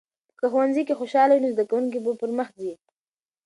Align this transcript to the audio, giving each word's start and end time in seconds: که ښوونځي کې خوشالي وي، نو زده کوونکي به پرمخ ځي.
که 0.39 0.45
ښوونځي 0.51 0.83
کې 0.87 0.97
خوشالي 0.99 1.35
وي، 1.35 1.43
نو 1.43 1.53
زده 1.55 1.63
کوونکي 1.69 1.99
به 2.03 2.11
پرمخ 2.21 2.49
ځي. 2.61 2.73